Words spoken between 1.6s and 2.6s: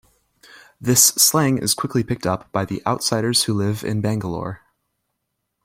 quickly picked up